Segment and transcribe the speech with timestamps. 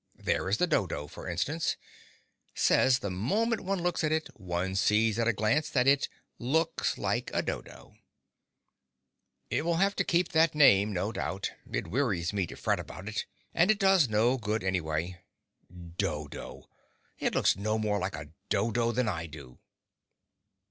[0.17, 1.77] There is the dodo, for instance.
[2.55, 6.97] Says the moment one looks at it one sees at a glance that it "looks
[6.97, 7.93] like a dodo."
[9.51, 11.51] It will have to keep that name, no doubt.
[11.71, 15.21] It wearies me to fret about it, and it does no good, anyway.
[15.99, 16.67] Dodo!
[17.19, 19.59] It looks no more like a dodo than I do.